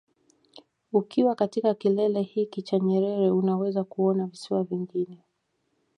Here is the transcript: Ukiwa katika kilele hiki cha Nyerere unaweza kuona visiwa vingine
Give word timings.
Ukiwa 0.91 1.35
katika 1.35 1.73
kilele 1.73 2.21
hiki 2.21 2.61
cha 2.61 2.79
Nyerere 2.79 3.31
unaweza 3.31 3.83
kuona 3.83 4.27
visiwa 4.27 4.63
vingine 4.63 5.17